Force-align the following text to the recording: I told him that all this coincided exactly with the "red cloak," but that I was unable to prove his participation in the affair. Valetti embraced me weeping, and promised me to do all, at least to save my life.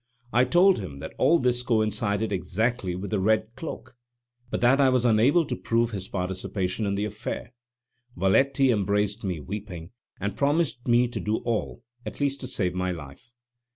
I 0.33 0.45
told 0.45 0.79
him 0.79 0.97
that 0.97 1.13
all 1.19 1.37
this 1.37 1.61
coincided 1.61 2.31
exactly 2.31 2.95
with 2.95 3.11
the 3.11 3.19
"red 3.19 3.55
cloak," 3.55 3.95
but 4.49 4.59
that 4.61 4.81
I 4.81 4.89
was 4.89 5.05
unable 5.05 5.45
to 5.45 5.55
prove 5.55 5.91
his 5.91 6.07
participation 6.07 6.87
in 6.87 6.95
the 6.95 7.05
affair. 7.05 7.53
Valetti 8.17 8.71
embraced 8.71 9.23
me 9.23 9.39
weeping, 9.39 9.91
and 10.19 10.35
promised 10.35 10.87
me 10.87 11.07
to 11.07 11.19
do 11.19 11.37
all, 11.45 11.83
at 12.03 12.19
least 12.19 12.39
to 12.39 12.47
save 12.47 12.73
my 12.73 12.89
life. 12.89 13.31